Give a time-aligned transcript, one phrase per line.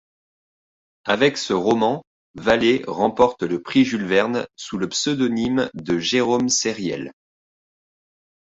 [1.05, 2.01] Avec ce roman,
[2.33, 7.13] Vallée remporte le prix Jules-Verne sous le pseudonyme de Jérôme Sériel.